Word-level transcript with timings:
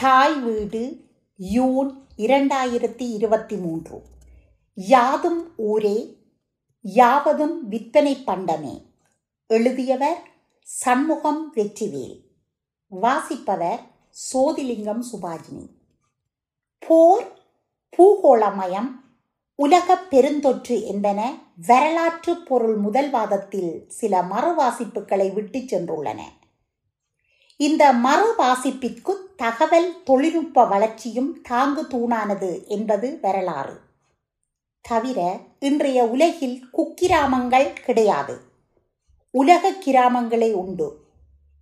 தாய் 0.00 0.40
வீடு 0.40 1.04
யூன் 1.36 2.06
இரண்டாயிரத்தி 2.16 3.12
இருபத்தி 3.12 3.56
மூன்று. 3.56 4.02
யாதும் 4.74 5.52
ஊரே 5.56 6.16
யாவதும் 6.80 7.68
விற்பனை 7.68 8.16
பண்டமே. 8.26 8.82
எழுதியவர் 9.46 10.22
சண்முகம் 10.62 11.52
வெற்றிவேல். 11.54 12.20
வாசிப்பவர் 12.88 13.80
சோதிலிங்கம் 14.32 15.02
சுபாஜினி. 15.12 15.68
போர் 16.78 17.38
பூகோளமயம் 17.96 18.90
உலகப் 19.54 20.06
பெருந்தொற்று 20.10 20.84
என்பன 20.84 21.38
வரலாற்று 21.66 22.36
பொருள் 22.36 22.80
முதல்வாதத்தில் 22.80 23.86
சில 23.88 24.22
மறுவாசிப்புகளை 24.22 25.32
விட்டுச் 25.32 25.74
சென்றுள்ளன. 25.74 26.20
இந்த 27.58 27.92
மறு 27.92 28.34
வாசிப்பிற்கு 28.38 29.12
தகவல் 29.36 30.02
தொழில்நுட்ப 30.04 30.64
வளர்ச்சியும் 30.64 31.42
தாங்கு 31.48 31.82
தூணானது 31.90 32.66
என்பது 32.66 33.18
வரலாறு. 33.22 33.80
தவிர 34.80 35.38
இன்றைய 35.58 36.04
உலகில் 36.04 36.64
குக்கிராமங்கள் 36.72 37.72
கிடையாது. 37.72 38.40
உலக 39.30 39.70
கிராமங்களே 39.70 40.52
உண்டு. 40.52 41.00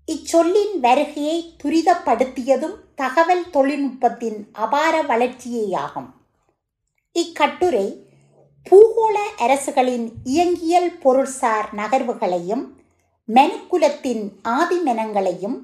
இச்சொல்லின் 0.06 0.80
வருகையை 0.80 1.54
துரிதப்படுத்தியதும் 1.62 2.76
தகவல் 2.95 3.45
தொழில்நுட்பத்தின் 3.52 4.38
அபார 4.52 5.02
வளர்ச்சியேயாகும். 5.02 6.10
இக்கட்டுரை 7.12 7.87
பூகோள 8.70 9.16
அரசுகளின் 9.38 10.12
இயங்கியல் 10.24 10.90
பொருள்சார் 11.04 11.70
நகர்வுகளையும் 11.76 12.66
மனுக்குலத்தின் 13.28 14.28
ஆதிமெனங்களையும் 14.45 15.56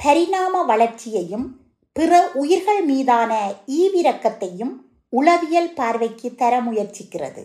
பரிணாம 0.00 0.62
வளர்ச்சியையும் 0.62 1.46
பிற 1.92 2.30
உயிர்கள் 2.32 2.84
மீதான 2.84 3.32
ஈவிரக்கத்தையும் 3.66 4.74
உளவியல் 5.08 5.72
பார்வைக்கு 5.74 6.34
தர 6.34 6.60
முயற்சிக்கிறது. 6.60 7.42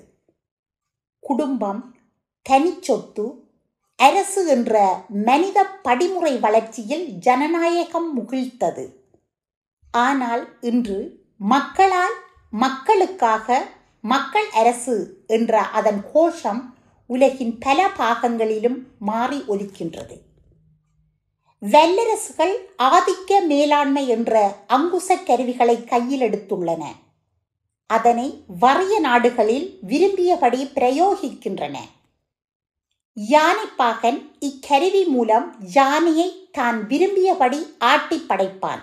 குடும்பம் 1.20 1.96
தனிச்சொத்து 2.50 3.26
அரசு 3.96 4.48
என்ற 4.48 5.04
மனித 5.10 5.66
படிமுறை 5.66 6.40
வளர்ச்சியில் 6.40 7.06
ஜனநாயகம் 7.08 8.10
முகிழ்த்தது. 8.18 8.86
ஆனால் 9.92 10.44
இன்று 10.62 11.00
மக்களால் 11.38 12.18
மக்களுக்காக 12.50 13.66
மக்கள் 14.02 14.50
அரசு 14.50 15.24
என்ற 15.28 15.62
அதன் 15.62 16.02
கோஷம் 16.14 16.62
உலகின் 17.08 17.58
பல 17.58 17.88
பாகங்களிலும் 17.98 18.78
மாறி 19.00 19.40
ஒலிக்கின்றது. 19.48 20.16
வெல்லரசுகள் 21.62 22.54
ஆதிக்க 22.84 23.40
மேலாண்மை 23.48 24.08
என்ற 24.08 24.34
அங்குச 24.68 25.18
கருவிகளை 25.24 25.84
கையில் 25.84 26.22
எடுத்துள்ளன. 26.22 26.84
அதனை 27.90 28.44
வறிய 28.60 29.00
நாடுகளில் 29.00 29.80
விரும்பியபடி 29.88 30.62
பிரயோகிக்கின்றன. 30.76 31.78
யானைப்பாகன் 33.18 34.20
இக்கருவி 34.40 35.04
மூலம் 35.06 35.48
யானையை 35.74 36.30
தான் 36.52 36.88
விரும்பியபடி 36.88 37.60
ஆட்டி 37.78 38.20
படைப்பான். 38.28 38.82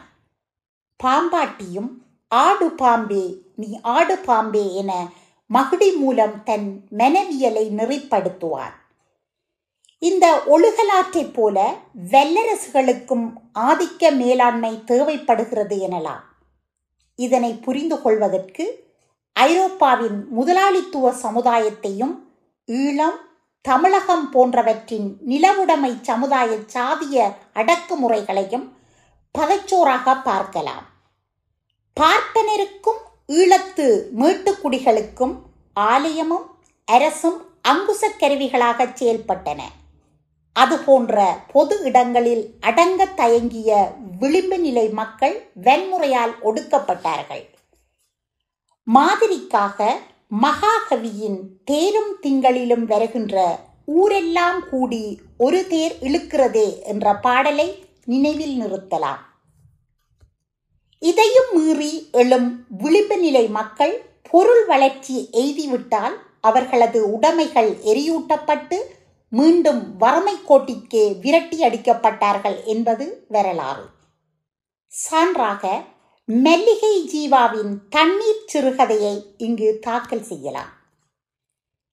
பாம்பாட்டியும் 1.05 1.91
ஆடு 2.29 2.71
பாம்பே 2.71 3.25
நீ 3.57 3.79
ஆடு 3.83 4.17
பாம்பே 4.19 4.75
என 4.75 4.93
மகுடி 5.51 5.97
மூலம் 5.97 6.37
தன் 6.45 6.69
மனவியலை 6.99 7.65
நெறிப்படுத்துவான் 7.79 8.75
இந்த 9.99 10.27
ஒழுகலாற்றைப் 10.47 11.33
போல 11.33 11.75
வல்லரசுகளுக்கும் 12.11 13.25
ஆதிக்க 13.59 14.11
மேலாண்மை 14.17 14.85
தேவைப்படுகிறது 14.85 15.77
எனலாம். 15.89 16.25
இதனை 17.15 17.55
புரிந்து 17.55 18.03
கொள்வதற்கு 18.03 18.65
ஐரோப்பாவின் 19.33 20.29
முதலாளித்துவ 20.29 21.11
சமுதாயத்தையும் 21.23 22.15
ஈழம் 22.69 23.19
தமிழகம் 23.61 24.31
போன்றவற்றின் 24.31 25.09
நிலவுடைமை 25.29 26.01
சமுதாய 26.01 26.51
சாதிய 26.75 27.33
அடக்குமுறைகளையும் 27.55 28.67
பதச்சோறாக 29.39 30.23
பார்க்கலாம். 30.23 30.87
பார்ப்பனருக்கும் 32.01 33.01
ஈழத்து 33.33 33.87
மீட்டுக்குடிகளுக்கும் 34.21 35.35
ஆலயமும் 35.77 36.47
அரசும் 36.85 37.39
அங்குச 37.69 38.03
கருவிகளாக 38.21 38.89
செயல்பட்டன. 39.01 39.61
அதுபோன்ற 40.61 41.17
பொது 41.53 41.77
இடங்களில் 41.89 42.45
அடங்க 42.69 43.07
தயங்கிய 43.21 43.71
விளிம்பு 44.21 44.59
நிலை 44.59 44.87
மக்கள் 45.01 45.37
வன்முறையால் 45.67 46.35
ஒடுக்கப்பட்டார்கள். 46.49 47.45
மாதிரிக்காக 48.87 49.89
மகாகவியின் 50.45 51.39
தேரும் 51.71 52.13
திங்களிலும் 52.23 52.85
வருகின்ற 52.93 53.37
ஊரெல்லாம் 54.01 54.61
கூடி 54.71 55.05
ஒரு 55.45 55.61
தேர் 55.67 55.95
இழுக்கிறதே 56.09 56.69
என்ற 56.91 57.15
பாடலை 57.27 57.69
நினைவில் 58.13 58.57
நிறுத்தலாம். 58.63 59.23
இதையும் 61.03 61.51
மீறி 61.57 61.93
எழும் 62.21 62.49
விளிம்பு 62.83 63.17
நிலை 63.19 63.45
மக்கள் 63.59 63.95
பொருள் 64.31 64.65
வளர்ச்சி 64.67 65.17
எய்திவிட்டால் 65.43 66.17
அவர்களது 66.49 67.01
உடைமைகள் 67.17 67.71
எரியூட்டப்பட்டு 67.91 68.79
மீண்டும் 69.33 69.97
வறுமை 69.97 70.35
கோட்டிற்கே 70.49 71.21
விரட்டி 71.21 71.59
அடிக்கப்பட்டார்கள் 71.63 72.65
என்பது 72.65 73.25
வரலாறு. 73.29 73.85
சான்றாக 74.93 75.71
மெல்லிகை 76.25 76.95
ஜீவாவின் 77.13 77.75
தண்ணீர் 77.89 78.49
சிறுகதையை 78.53 79.15
இங்கு 79.37 79.79
தாக்கல் 79.81 80.23
செய்யலாம். 80.23 80.73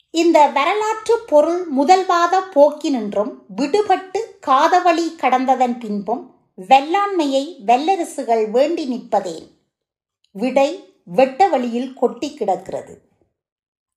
இந்த 0.10 0.48
வரலாற்று 0.48 1.16
பொருள் 1.28 1.64
முதல்வாத 1.78 2.36
போக்கினின்றும் 2.56 3.34
விடுபட்டு 3.56 4.20
காதவழி 4.48 5.08
கடந்ததன் 5.24 5.78
பின்பும் 5.80 6.24
வெள்ளாண்மையை 6.68 7.44
வெல்லரசுகள் 7.66 8.52
வேண்டி 8.52 8.86
நிற்பதேன் 8.94 9.48
விடை 10.32 10.70
வெட்ட 11.06 11.48
வழியில் 11.48 11.94
கொட்டி 11.94 12.34
கிடக்கிறது. 12.34 12.96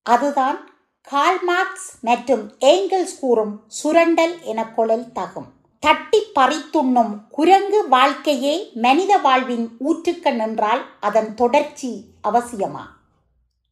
அதுதான் 0.03 0.59
கால்மார்க்ஸ் 1.07 1.89
மற்றும் 2.01 2.53
ஏங்கல்ஸ் 2.61 3.19
கூறும் 3.21 3.65
சுரண்டல் 3.67 4.43
என 4.43 4.65
கொழல் 4.77 5.07
தகும். 5.15 5.49
தட்டி 5.81 6.21
பறித்துண்ணும் 6.35 7.19
குரங்கு 7.31 7.89
வாழ்க்கையே 7.89 8.71
மனித 8.75 9.17
வாழ்வின் 9.17 9.71
ஊற்றுக்கண் 9.85 10.39
என்றால் 10.39 10.85
அதன் 11.01 11.35
தொடர்ச்சி 11.35 12.05
அவசியமா? 12.29 12.85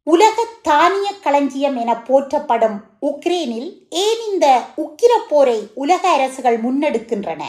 உலக 0.03 0.47
தானிய 0.63 1.13
களஞ்சியம் 1.23 1.77
என 1.77 2.03
போற்றப்படும் 2.03 2.81
உக்ரைனில் 3.03 3.87
ஏன் 3.91 4.33
இந்த 4.33 4.63
உக்கிர 4.77 5.13
போரை 5.29 5.69
உலக 5.75 6.09
அரசுகள் 6.09 6.59
முன்னெடுக்கின்றன? 6.61 7.43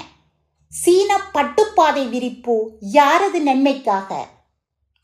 சீன 0.67 1.19
பட்டுப்பாதை 1.33 2.09
விரிப்பு 2.09 2.71
யாரது 2.93 3.39
நன்மைக்காக? 3.39 4.27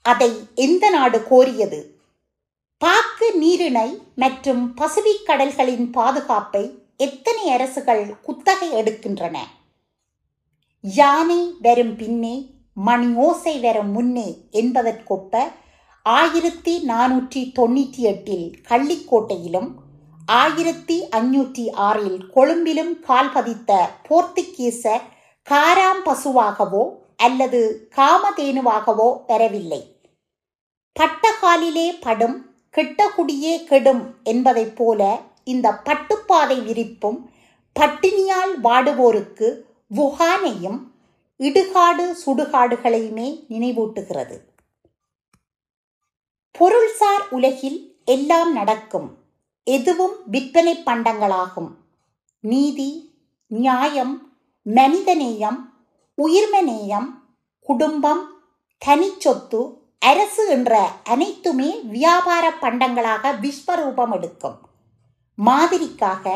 அதை 0.01 0.31
எந்த 0.55 0.89
நாடு 0.89 1.19
கோரியது? 1.31 1.92
பாக்கு 2.81 3.31
நீரிணை 3.35 3.89
மற்றும் 4.15 4.73
பசிபிக் 4.73 5.25
கடல்களின் 5.25 5.91
பாதுகாப்பை 5.91 6.63
எத்தனை 6.97 7.51
அரசுகள் 7.51 8.17
குத்தகை 8.21 8.69
எடுக்கின்றன? 8.75 9.37
யானை 10.81 11.53
வரும் 11.61 11.95
பின்னே 11.95 12.35
மணி 12.73 13.15
ஓசை 13.15 13.59
வரும் 13.59 13.91
முன்னே 13.91 14.27
என்பதற்கொப்ப 14.51 15.33
ஆயிரத்தி 16.05 16.79
நானூற்றி 16.85 17.51
தொண்ணூற்றி 17.51 18.01
எட்டில் 18.01 18.55
கள்ளிக்கோட்டையிலும் 18.69 19.69
ஆயிரத்தி 20.27 21.07
அஞ்சூற்றி 21.11 21.69
ஆறில் 21.71 22.29
கொழும்பிலும் 22.29 22.99
கால் 22.99 23.31
பதித்த 23.33 23.71
போர்த்துகீச 24.09 24.83
காராம் 25.47 26.03
பசுவாகவோ 26.05 26.83
அல்லது 27.15 27.89
காமதேனுவாகவோ 27.97 29.25
பெறவில்லை 29.25 29.81
பட்டகாலிலே 30.95 31.99
படும் 31.99 32.52
கெட்டகுடியே 32.75 33.63
கெடும் 33.63 34.15
என்பதைப் 34.23 34.75
போல 34.75 35.19
இந்த 35.43 35.71
பட்டுப்பாதை 35.71 36.63
விரிப்பும் 36.63 37.29
பட்டினியால் 37.79 38.53
வாடுவோருக்கு 38.63 39.61
வுகானையும் 39.95 40.79
இடுகாடு 41.37 42.15
சுடுகாடுகளையுமே 42.25 43.45
நினைவூட்டுகிறது. 43.49 44.37
பொருள்சார் 46.59 47.29
உலகில் 47.29 48.01
எல்லாம் 48.05 48.51
நடக்கும் 48.51 49.17
எதுவும் 49.63 50.15
விற்பனை 50.25 50.83
பண்டங்களாகும். 50.85 51.71
நீதி 52.39 53.15
நியாயம் 53.47 54.33
மனிதநேயம் 54.65 55.59
உயிர்மநேயம் 56.17 57.09
குடும்பம் 57.59 58.41
தனிச்சொத்து 58.85 59.82
அரசு 60.09 60.49
என்ற 60.49 60.89
அனைத்துமே 61.03 61.79
வியாபார 61.81 62.51
பண்டங்களாக 62.61 63.33
விஸ்வரூபம் 63.41 64.13
எடுக்கும். 64.13 64.57
மாதிரிக்காக 65.45 66.33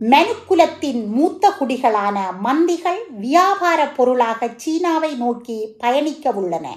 மனுக்குலத்தின் 0.00 1.06
மூத்த 1.06 1.50
குடிகளான 1.50 2.38
மந்திகள் 2.38 3.00
வியாபார 3.10 3.88
பொருளாக 3.88 4.48
சீனாவை 4.56 5.14
நோக்கி 5.14 5.58
பயணிக்க 5.78 6.30
உள்ளன. 6.30 6.76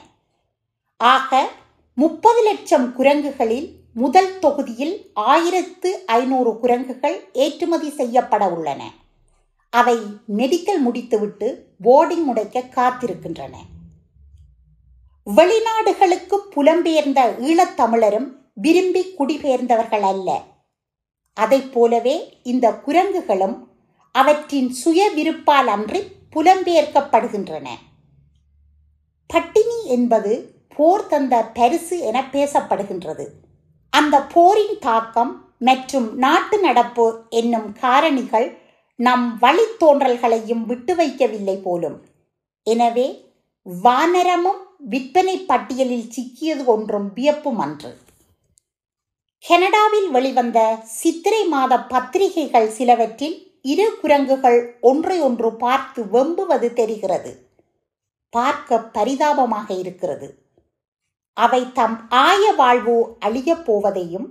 ஆக 0.98 1.48
முப்பது 1.96 2.42
லட்சம் 2.44 2.96
குரங்குகளில் 2.96 3.70
முதல் 3.94 4.40
தொகுதியில் 4.40 5.12
ஆயிரத்து 5.14 6.04
ஐநூறு 6.06 6.60
குரங்குகள் 6.60 7.30
ஏற்றுமதி 7.34 7.90
செய்யப்பட 7.90 8.50
உள்ளன. 8.50 8.92
அவை 9.70 9.98
மெடிக்கல் 10.38 10.78
முடித்துவிட்டு 10.78 11.48
போர்டிங் 11.84 12.26
உடைக்க 12.26 12.64
காத்திருக்கின்றன. 12.76 13.56
வெளிநாடுகளுக்கு 15.28 16.38
புலம்பெயர்ந்த 16.56 17.22
ஈழத்தமிழரும் 17.50 18.28
விரும்பி 18.54 19.02
குடிபெயர்ந்தவர்கள் 19.18 20.06
அல்ல 20.10 20.30
அதைப் 21.34 21.72
போலவே 21.74 22.42
இந்த 22.44 22.66
குரங்குகளும் 22.86 23.56
அவற்றின் 24.12 24.70
சுய 24.82 25.08
விருப்பால் 25.16 25.70
அன்றி 25.76 26.02
புலம்பெயர்க்கப்படுகின்றன. 26.36 27.68
பட்டினி 29.30 29.80
என்பது 29.96 30.34
போர் 30.76 31.08
தந்த 31.08 31.36
பரிசு 31.58 31.98
என 32.00 32.18
பேசப்படுகின்றது. 32.32 33.26
அந்த 33.94 34.16
போரின் 34.36 34.80
தாக்கம் 34.80 35.34
மற்றும் 35.60 36.08
நாட்டு 36.18 36.60
நடப்பு 36.60 37.06
என்னும் 37.30 37.70
காரணிகள் 37.82 38.48
நம் 39.00 39.26
வழித்தோன்றல்களையும் 39.42 40.64
விட்டு 40.66 40.96
வைக்கவில்லை 40.96 41.58
போலும். 41.62 41.98
எனவே 42.68 43.08
வானரமும் 43.66 44.62
விற்பனை 44.80 45.38
பட்டியலில் 45.38 46.10
சிக்கியது 46.10 46.66
ஒன்றும் 46.66 47.14
வியப்பும் 47.14 47.60
அன்று 47.60 47.98
கனடாவில் 49.48 50.12
வெளிவந்த 50.12 50.80
சித்திரை 50.84 51.44
மாத 51.46 51.80
பத்திரிகைகள் 51.80 52.70
சிலவற்றில் 52.70 53.60
இரு 53.62 53.98
குரங்குகள் 54.02 54.78
ஒன்றை 54.82 55.22
ஒன்று 55.22 55.56
பார்த்து 55.56 56.10
வெம்புவது 56.10 56.74
தெரிகிறது. 56.74 57.50
பார்க்க 58.30 58.80
பரிதாபமாக 58.80 59.74
இருக்கிறது. 59.74 60.38
அவை 61.34 61.72
தம் 61.72 62.10
ஆய 62.10 62.52
வாழ்வு 62.52 63.18
அழியப் 63.20 63.72
போவதையும் 63.72 64.28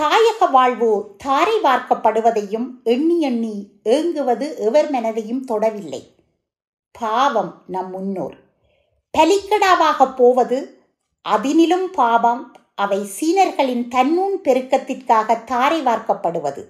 தாயக 0.00 0.50
வாழ்வு 0.50 1.14
தாரை 1.18 1.60
வார்க்கப்படுவதையும் 1.60 2.82
எண்ணி 2.84 3.20
எண்ணி 3.20 3.80
ஏங்குவது 3.82 4.56
எவர் 4.58 4.90
மனதையும் 4.90 5.44
தொடவில்லை. 5.48 6.02
பாவம் 6.92 7.62
நம் 7.66 7.90
முன்னோர். 7.90 8.45
பலிக்கடாவாக 9.16 10.14
போவது 10.16 10.58
அதினிலும் 11.24 11.86
பாவம் 11.92 12.42
அவை 12.74 12.98
சீனர்களின் 13.04 13.84
தன்னூன் 13.88 14.36
பெருக்கத்திற்காக 14.44 15.44
தாரை 15.44 15.82
வார்க்கப்படுவது. 15.82 16.62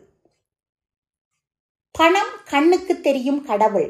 பணம் 1.91 2.35
கண்ணுக்கு 2.51 3.01
தெரியும் 3.01 3.45
கடவுள் 3.45 3.89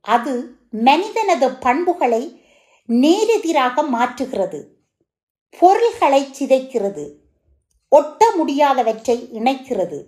அது 0.00 0.34
மனிதனது 0.70 1.50
பண்புகளை 1.50 2.22
நேரெதிராக 2.88 3.84
மாற்றுகிறது 3.92 4.60
பொருள்களை 5.58 6.22
சிதைக்கிறது 6.38 7.06
ஒட்ட 7.88 8.30
முடியாதவற்றை 8.38 9.16
இணைக்கிறது. 9.38 9.98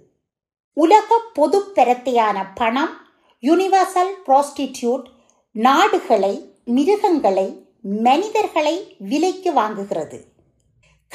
உலக 0.73 1.19
பொது 1.33 1.59
பெறத்தையான 1.75 2.47
பணம் 2.55 2.95
யுனிவர்சல் 3.43 4.13
ப்ராஸ்டிடியூட் 4.27 5.05
நாடுகளை 5.53 6.35
மிருகங்களை 6.65 7.49
மனிதர்களை 7.82 8.97
விலைக்கு 8.99 9.53
வாங்குகிறது. 9.53 10.25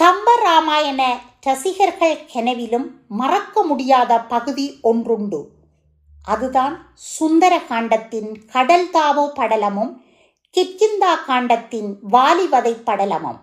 கம்ப 0.02 0.42
ராமாயண 0.44 1.20
ரசிகர்கள் 1.42 2.20
கெனவிலும் 2.34 2.88
மறக்க 3.08 3.64
முடியாத 3.64 4.22
பகுதி 4.22 4.80
ஒன்றுண்டு. 4.82 5.50
அதுதான் 6.26 6.92
சுந்தர 6.94 7.60
காண்டத்தின் 7.60 8.46
கடல் 8.52 8.90
தாவோ 8.90 9.32
படலமும் 9.36 9.94
கிட்கிந்தா 10.58 11.16
காண்டத்தின் 11.28 11.98
வாலிவதை 12.12 12.76
படலமும். 12.86 13.40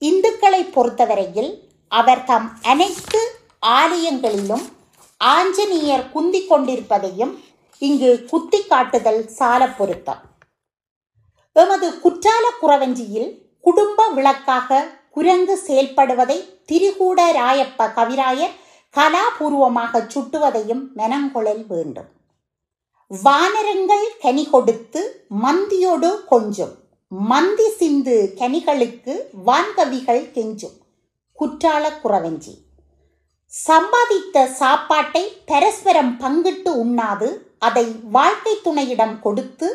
இந்துக்களை 0.00 0.62
பொறுத்தவரையில் 0.62 1.68
அவர் 1.88 2.24
தம் 2.24 2.58
அனைத்து 2.62 3.36
ஆலயங்களிலும் 3.66 4.72
ஆஞ்சநேயர் 5.16 6.10
குந்திக் 6.14 6.46
கொண்டிருப்பதையும் 6.46 7.44
இங்கு 7.78 8.24
குத்தி 8.30 8.64
காட்டுதல் 8.64 9.28
சால 9.28 9.68
பொருத்தம். 9.68 10.33
எமது 11.56 11.88
குற்றால 11.98 12.44
குறவஞ்சியில் 12.60 13.30
குடும்ப 13.60 14.08
விளக்காக 14.08 14.80
குரங்கு 15.10 15.54
செயல்படுவதை 15.66 16.38
திரிகூட 16.68 17.18
ராயப்ப 17.38 17.86
கவிராயர் 17.96 18.54
கலாபூர்வமாக 18.94 20.00
சுட்டுவதையும் 20.14 20.82
மெனங்கொழல் 20.96 21.64
வேண்டும். 21.66 22.08
வானரங்கள் 23.10 24.06
கனி 24.20 24.44
கொடுத்து 24.44 25.00
மந்தியோடு 25.28 26.10
கொஞ்சும். 26.24 26.74
மந்தி 27.08 27.68
சிந்து 27.70 28.16
கனிகளுக்கு 28.38 29.14
வான்கவிகள் 29.46 30.24
கெஞ்சும். 30.34 30.76
குற்றால 31.38 31.84
குறவஞ்சி 32.02 32.54
சம்பாதித்த 33.52 34.46
சாப்பாட்டை 34.52 35.22
பரஸ்பரம் 35.46 36.12
பங்கிட்டு 36.20 36.70
உண்ணாது 36.74 37.28
அதை 37.58 37.84
வாழ்க்கை 38.10 38.54
துணையிடம் 38.64 39.16
கொடுத்து 39.20 39.68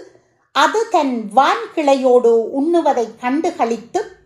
அது 0.52 0.90
தன் 0.90 1.30
வான் 1.34 1.64
கிளையோடு 1.76 2.48
உண்ணுவதை 2.60 3.08
கண்டு 3.20 3.54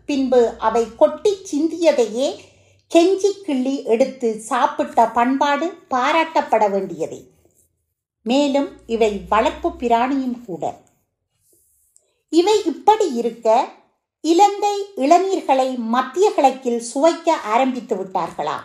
பின்பு 0.05 0.53
அவை 0.57 0.95
கொட்டி 0.95 1.37
சிந்தியதையே 1.51 2.39
கெஞ்சி 2.95 3.31
கிள்ளி 3.41 3.83
எடுத்து 3.83 4.39
சாப்பிட்ட 4.39 5.07
பண்பாடு 5.07 5.73
பாராட்டப்பட 5.89 6.71
வேண்டியதே. 6.71 7.23
மேலும் 8.23 8.69
இவை 8.87 9.21
வளர்ப்பு 9.29 9.69
பிராணியும் 9.69 10.45
கூட. 10.45 10.79
இவை 12.29 12.65
இப்படி 12.65 13.13
இருக்க 13.13 13.67
இலங்கை 14.21 14.85
இளநீர்களை 14.95 15.77
மத்திய 15.77 16.31
கிழக்கில் 16.31 16.83
சுவைக்க 16.93 17.29
ஆரம்பித்து 17.29 17.95
விட்டார்களா? 17.95 18.57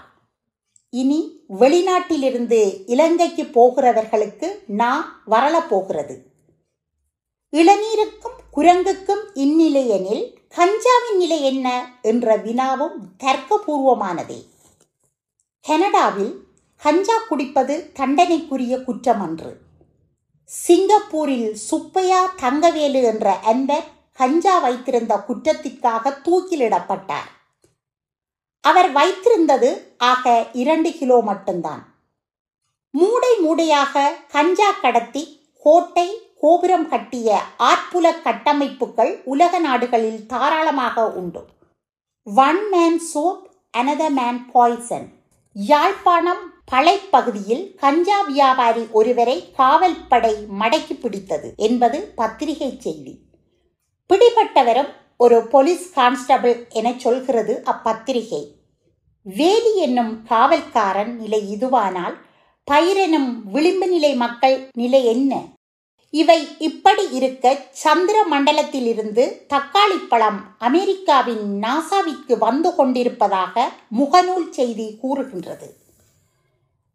இனி 0.90 1.44
வெளிநாட்டிலிருந்து 1.58 2.84
இலங்கைக்கு 2.86 3.42
போகிறவர்களுக்கு 3.42 4.48
நான் 4.66 5.22
வரலப்போகிறது 5.30 6.27
இளநீருக்கும் 7.52 8.38
குரங்குக்கும் 8.52 9.22
இந்நிலையெனில் 9.34 10.24
கஞ்சாவின் 10.56 11.16
நிலை 11.16 11.42
என்ன 11.42 11.68
என்ற 12.02 12.36
வினாவும் 12.36 12.96
தர்க்கபூர்வமானதே. 13.18 14.44
கனடாவில் 15.60 16.34
கஞ்சா 16.76 17.16
குடிப்பது 17.28 17.90
தண்டனைக்குரிய 17.94 18.84
குற்றம் 18.84 19.20
அன்று 19.20 19.56
சிங்கப்பூரில் 20.44 21.54
சுப்பையா 21.54 22.34
தங்கவேலு 22.42 23.02
என்ற 23.02 23.36
அன்பர் 23.36 23.88
கஞ்சா 24.12 24.58
வைத்திருந்த 24.58 25.16
குற்றத்திற்காக 25.16 26.14
தூக்கிலிடப்பட்டார். 26.24 27.28
அவர் 28.60 28.92
வைத்திருந்தது 28.92 29.70
ஆக 29.98 30.50
இரண்டு 30.52 30.92
கிலோ 30.92 31.20
மட்டும்தான். 31.20 31.82
மூடை 32.90 33.36
மூடையாக 33.38 34.12
கஞ்சா 34.28 34.70
கடத்தி 34.70 35.42
கோட்டை 35.58 36.27
கோபுரம் 36.40 36.88
கட்டிய 36.88 37.38
ஆற்புல 37.58 38.06
கட்டமைப்புகள் 38.22 39.12
உலக 39.24 39.58
நாடுகளில் 39.58 40.26
தாராளமாக 40.26 41.06
உண்டு. 41.20 41.42
One 42.26 42.68
man 42.68 43.00
soap 43.14 43.42
another 43.76 44.14
man 44.18 44.40
poison 44.52 45.08
Yazhpanam 45.52 46.42
பழைப்பகுதியில் 46.72 47.64
கஞ்சா 47.74 48.18
வியாபாரி 48.20 48.86
ஒருவரை 48.90 49.36
காவல்படை 49.58 50.34
மடக்கி 50.60 50.94
பிடித்தது 51.00 51.50
என்பது 51.56 52.00
பத்திரிகை 52.14 52.70
செய்தி. 52.80 53.14
பிடிபட்டவரும் 54.10 54.92
ஒரு 55.16 55.38
போலீஸ் 55.52 55.86
கான்ஸ்டபிள் 55.92 56.56
என 56.68 56.94
சொல்கிறது 56.96 57.54
அப்பத்திரிகை. 57.64 58.42
வேலி 59.22 59.72
என்னும் 59.76 60.12
காவல்காரன் 60.28 61.12
நிலை 61.22 61.40
இதுவானால் 61.56 62.16
பயிரெனும் 62.68 63.30
விளிம்பு 63.44 63.86
நிலை 63.88 64.14
மக்கள் 64.14 64.58
நிலை 64.72 65.04
என்ன? 65.04 65.32
இவை 66.14 66.38
இப்படி 66.58 67.04
இருக்க 67.10 67.46
சந்திர 67.82 68.16
மண்டலத்திலிருந்து 68.30 69.24
தக்காளி 69.52 69.98
பழம் 70.08 70.38
அமெரிக்காவின் 70.58 71.44
நாசாவிற்கு 71.64 72.34
வந்து 72.38 72.70
கொண்டிருப்பதாக 72.74 73.66
முகநூல் 73.98 74.48
செய்தி 74.50 74.88
கூறுகின்றது. 75.02 75.68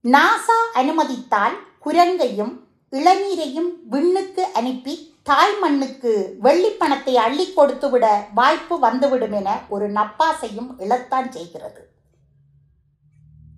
நாசா 0.04 0.60
அனுமதித்தால் 0.74 1.58
குரங்கையும் 1.86 2.54
இளநீரையும் 2.94 3.72
விண்ணுக்கு 3.90 4.44
அனுப்பி 4.54 4.96
தாய் 5.24 5.56
மண்ணுக்கு 5.60 6.12
வெள்ளிப்பணத்தை 6.42 7.14
அள்ளி 7.26 7.46
கொடுத்துவிட 7.54 8.06
வாய்ப்பு 8.34 8.76
வந்துவிடும் 8.80 9.36
என 9.40 9.50
ஒரு 9.70 9.86
நப்பாசையும் 9.90 10.70
இழத்தான் 10.80 11.30
செய்கிறது. 11.30 11.82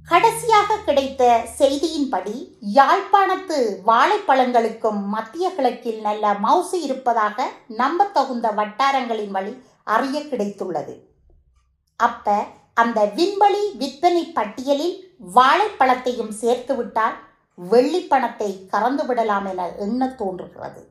கடைசியாக 0.10 0.78
கிடைத்த 0.78 1.24
செய்தியின்படி 1.60 2.36
யாழ்ப்பாணத்து 2.78 3.58
வாழைப்பழங்களுக்கும் 3.86 5.00
மத்திய 5.14 5.46
கிழக்கில் 5.50 6.02
நல்ல 6.02 6.34
மவுசு 6.46 6.78
இருப்பதாக 6.88 7.48
நம்பத்தகுந்த 7.82 8.48
வட்டாரங்களின் 8.52 9.32
வழி 9.32 9.54
அறிய 9.84 10.20
கிடைத்துள்ளது. 10.22 10.96
அப்ப 12.00 12.36
அந்த 12.74 13.00
விண்வெளி 13.18 13.64
விற்பனை 13.82 14.24
பட்டியலில் 14.38 14.96
வாழைப்பழத்தையும் 15.36 16.34
சேர்த்துவிட்டால் 16.42 17.18
வெள்ளிப்பணத்தை 17.58 18.50
கறந்து 18.68 19.04
விடலாம் 19.06 19.46
என 19.46 19.68
எண்ண 19.86 20.08
தோன்றுகிறது. 20.22 20.82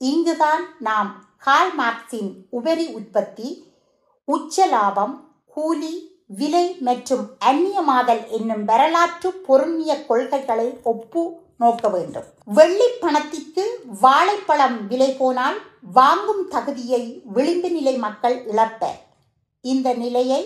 இங்குதான் 0.00 0.64
நாம் 0.78 1.10
கால் 1.36 1.74
மார்க்சின் 1.74 2.32
உபரி 2.50 2.86
உற்பத்தி 2.98 3.48
உச்ச 4.28 4.66
லாபம் 4.66 5.14
கூலி 5.46 5.94
விலை 6.38 6.66
மற்றும் 6.88 7.24
அந்நியமாதல் 7.50 8.22
என்னும் 8.38 8.64
வரலாற்று 8.64 9.30
பொருண்மிய 9.48 9.92
கொள்கைகளை 10.06 10.68
ஒப்பு 10.82 11.22
நோக்க 11.62 11.88
வேண்டும். 11.88 12.28
வெள்ளி 12.44 12.88
பணத்திற்கு 13.00 13.64
வாழைப்பழம் 14.00 14.78
விலை 14.86 15.10
போனால் 15.12 15.58
வாங்கும் 15.98 16.44
தகுதியை 16.48 17.02
விளிம்பு 17.34 17.70
நிலை 17.70 17.94
மக்கள் 17.96 18.36
இழப்பர் 18.46 19.00
இந்த 19.60 19.88
நிலையை 19.94 20.42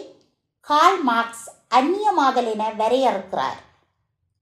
கால் 0.61 0.99
மார்க்ஸ் 1.03 1.47
அந்நியமாதல் 1.79 2.49
என 2.55 2.65
வரையறுக்கிறார். 2.79 3.61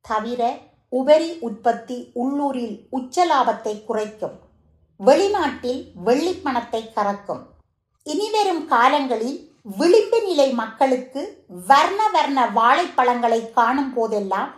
தவிர 0.00 0.42
உபரி 0.88 1.30
உற்பத்தி 1.46 1.96
உள்ளூரில் 2.14 2.76
உச்ச 2.90 3.26
லாபத்தை 3.26 3.74
குறைக்கும். 3.84 4.36
வெளிநாட்டில் 5.00 5.82
வெள்ளிப்பணத்தை 6.06 6.82
கறக்கும். 6.96 7.42
இனிவரும் 8.06 8.64
காலங்களில் 8.66 9.38
விளிம்பு 9.66 10.18
நிலை 10.22 10.46
மக்களுக்கு 10.52 11.20
வர்ண 11.68 12.00
வர்ண 12.08 12.38
வாழைப்பழங்களை 12.56 13.38
காணும் 13.52 13.92
போதெல்லாம் 13.94 14.50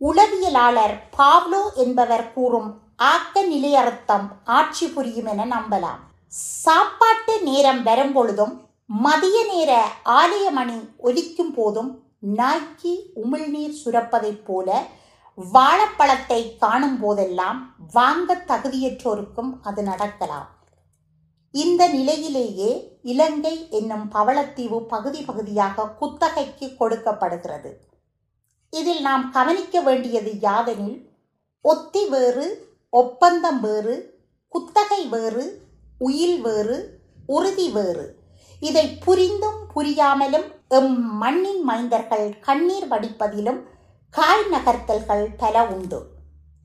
உளவியலாளர் 0.00 0.94
பாவ்லோ 1.18 1.60
என்பவர் 1.84 2.32
கூறும் 2.32 2.70
ஆக்க 3.10 3.42
நிலையர்த்தம் 3.42 4.26
ஆட்சி 4.44 4.86
புரியும் 4.88 5.28
என 5.32 5.46
நம்பலாம். 5.46 6.00
சாப்பாட்டு 6.62 7.34
நேரம் 7.42 7.82
வரும்பொழுதும் 7.82 8.54
மதிய 9.04 9.36
நேர 9.52 9.70
ஆலய 10.20 10.46
மணி 10.50 10.78
ஒலிக்கும் 11.08 11.52
போதும் 11.52 11.92
நாய்க்கு 12.38 12.94
உமிழ்நீர் 13.24 13.78
சுரப்பதைப் 13.84 14.44
போல 14.44 14.68
வாழைப்பழத்தை 15.38 16.42
காணும் 16.58 16.98
போதெல்லாம் 16.98 17.58
வாங்க 17.92 18.34
தகுதியற்றோருக்கும் 18.48 19.52
அது 19.62 19.82
நடக்கலாம். 19.82 20.46
இந்த 21.50 21.88
நிலையிலேயே 21.88 22.98
இலங்கை 23.02 23.68
என்னும் 23.70 24.12
பவளத்தீவு 24.12 24.80
பகுதி 24.80 25.22
பகுதியாக 25.22 25.88
குத்தகைக்கு 25.88 26.76
கொடுக்கப்படுகிறது. 26.76 27.80
இதில் 28.70 29.00
நாம் 29.00 29.30
கவனிக்க 29.30 29.80
வேண்டியது 29.80 30.30
யாதெனில் 30.30 31.08
ஒத்தி 31.62 32.08
வேறு 32.08 32.74
ஒப்பந்தம் 32.90 33.60
வேறு 33.60 34.24
குத்தகை 34.48 35.08
வேறு 35.08 35.62
உயில் 35.98 36.40
வேறு 36.40 37.00
உறுதி 37.26 37.70
வேறு. 37.70 38.16
இதை 38.60 38.98
புரிந்தும் 39.04 39.60
புரியாமலும் 39.74 40.54
எம் 40.68 41.02
மண்ணின் 41.02 41.68
மைந்தர்கள் 41.68 42.38
கண்ணீர் 42.38 42.88
வடிப்பதிலும் 42.88 43.62
காய் 44.10 44.46
நகர்த்தல்கள் 44.50 45.26
பல 45.36 45.66
உண்டு. 45.66 46.06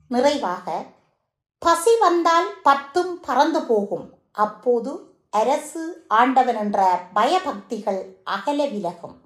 நிறைவாக 0.08 0.84
பசி 1.58 1.90
வந்தால் 2.00 2.48
பத்தும் 2.62 3.20
பறந்து 3.20 3.62
போகும். 3.62 4.21
அப்போது 4.32 5.14
அரசு 5.30 6.04
ஆண்டவன் 6.08 6.56
என்ற 6.56 7.00
பயபக்திகள் 7.14 8.16
அகல 8.24 8.66
விலகும். 8.66 9.16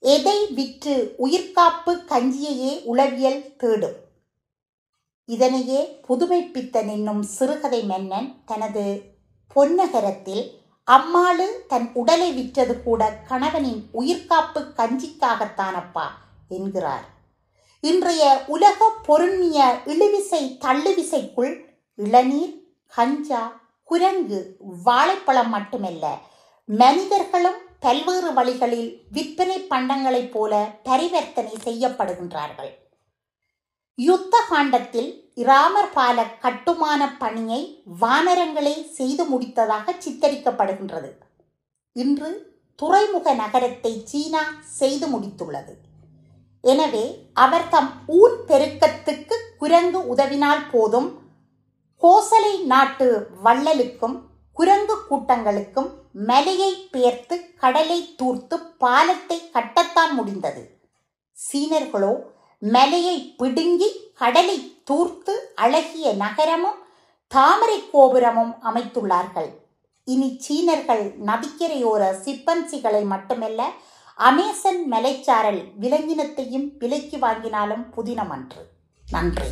எதை 0.00 0.46
விற்று 0.46 1.14
உயிர்காப்பு 1.16 1.94
கஞ்சியையே 1.94 2.82
உளவியல் 2.84 3.56
தேடும்? 3.56 3.96
இதனையே 5.26 6.00
புதுமைப்பித்தன் 6.08 6.88
என்னும் 6.88 7.22
சிறுகதை 7.22 7.82
மன்னன் 7.82 8.44
தனது 8.44 9.02
பொன்னகரத்தில் 9.56 10.56
அம்மாளு 10.86 11.66
தன் 11.66 11.90
உடலை 11.94 12.32
விற்றது 12.32 12.82
கூட 12.82 13.20
கணவனின் 13.28 13.88
உயிர்காப்பு 13.92 14.60
கஞ்சிக்காகத்தானப்பா 14.60 16.06
என்கிறார். 16.48 17.04
இன்றைய 17.80 18.44
உலக 18.46 18.90
பொருண்மிய 19.08 19.58
இழுவிசை 19.86 20.58
தள்ளுவிசைக்குள் 20.60 21.64
இளநீர் 21.96 22.54
கஞ்சா 22.86 23.60
குரங்கு 23.90 24.38
வாழைப்பழம் 24.86 25.52
மட்டுமல்ல 25.56 26.04
மனிதர்களும் 26.68 27.58
பல்வேறு 27.84 28.30
வழிகளில் 28.36 28.90
விற்பனை 29.16 29.56
பண்டங்களைப் 29.72 30.32
போல 30.32 30.52
பரிவர்த்தனை 30.88 31.54
செய்யப்படுகின்றார்கள். 31.66 32.70
யுத்த 33.98 34.34
காண்டத்தில் 34.48 35.10
இராமர் 35.44 35.92
பால 35.92 36.18
கட்டுமான 36.44 37.00
பணியை 37.22 37.60
வானரங்களே 38.00 38.74
செய்து 38.98 39.24
முடித்ததாக 39.32 39.94
சித்தரிக்கப்படுகின்றது. 40.04 41.10
இன்று 41.96 42.30
துறைமுக 42.82 43.28
நகரத்தை 43.34 43.92
சீனா 44.04 44.42
செய்து 44.80 45.06
முடித்துள்ளது. 45.14 45.72
எனவே 46.64 47.04
அவர் 47.44 47.68
தம் 47.68 47.90
ஊர் 48.18 48.36
பெருக்கத்துக்கு 48.46 49.36
குரங்கு 49.62 50.00
உதவினால் 50.14 50.64
போதும் 50.72 51.08
கோசலை 52.02 52.64
நாட்டு 52.64 53.28
வள்ளலுக்கும் 53.44 54.16
குரங்கு 54.52 54.96
கூட்டங்களுக்கும் 55.10 55.88
மலையை 56.12 56.88
பெயர்த்து 56.90 57.54
கடலை 57.54 58.14
தூர்த்து 58.16 58.58
பாலத்தை 58.58 59.38
கட்டத்தான் 59.52 60.12
முடிந்தது. 60.12 60.62
சீனர்களோ 61.36 62.12
மலையை 62.58 63.34
பிடுங்கி 63.36 63.90
கடலை 64.14 64.80
தூர்த்து 64.84 65.52
அழகிய 65.54 66.12
நகரமும் 66.12 66.78
தாமரை 67.26 67.90
கோபுரமும் 67.90 68.54
அமைத்துள்ளார்கள். 68.64 69.50
இனி 70.04 70.36
சீனர்கள் 70.38 71.04
நதிக்கரையோர 71.26 72.02
சிப்பன்சிகளை 72.24 73.04
மட்டுமல்ல 73.04 73.70
அமேசன் 74.18 74.82
மலைச்சாரல் 74.90 75.62
விலங்கினத்தையும் 75.80 76.68
விலைக்கு 76.78 77.16
வாங்கினாலும் 77.16 77.84
புதினமன்று. 77.96 78.62
நன்றி. 79.10 79.48